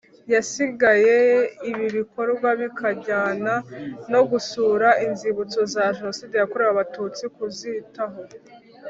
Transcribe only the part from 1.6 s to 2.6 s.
ibi bikorwa